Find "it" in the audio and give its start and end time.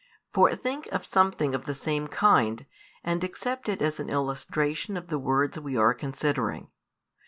3.69-3.83